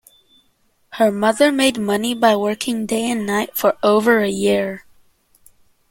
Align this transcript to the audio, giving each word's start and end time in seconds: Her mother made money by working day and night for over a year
Her 0.93 1.11
mother 1.11 1.51
made 1.51 1.77
money 1.77 2.15
by 2.15 2.35
working 2.35 2.87
day 2.87 3.07
and 3.11 3.23
night 3.23 3.55
for 3.55 3.77
over 3.83 4.19
a 4.21 4.29
year 4.31 4.83